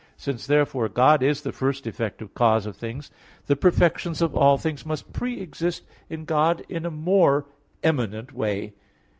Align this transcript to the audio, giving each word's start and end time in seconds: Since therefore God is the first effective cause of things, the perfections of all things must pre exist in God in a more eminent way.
Since 0.17 0.47
therefore 0.47 0.89
God 0.89 1.21
is 1.21 1.43
the 1.43 1.51
first 1.51 1.85
effective 1.85 2.33
cause 2.33 2.65
of 2.65 2.75
things, 2.75 3.11
the 3.45 3.55
perfections 3.55 4.19
of 4.19 4.35
all 4.35 4.57
things 4.57 4.83
must 4.83 5.13
pre 5.13 5.39
exist 5.39 5.83
in 6.09 6.25
God 6.25 6.65
in 6.67 6.87
a 6.87 6.89
more 6.89 7.45
eminent 7.83 8.33
way. 8.33 8.73